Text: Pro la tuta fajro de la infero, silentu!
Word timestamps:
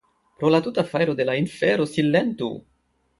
Pro 0.43 0.49
la 0.53 0.61
tuta 0.67 0.83
fajro 0.93 1.15
de 1.19 1.27
la 1.31 1.35
infero, 1.41 1.85
silentu! 1.95 2.49